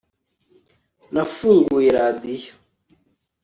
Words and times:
nafunguye 1.13 1.89
radiyo 1.97 2.53